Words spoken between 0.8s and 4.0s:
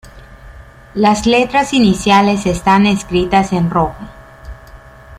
Las letras iniciales están escritas en rojo.